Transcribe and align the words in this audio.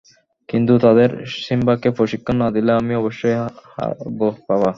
কিন্তু, 0.49 0.73
তাদের 0.79 1.09
সিম্বাকে 1.37 1.89
প্রশিক্ষণ 1.97 2.35
না 2.37 2.47
দিলে 2.55 2.71
আমি 2.73 2.93
অবশ্যই 2.95 3.35
হারব, 3.71 4.19
বাবা। 4.49 4.69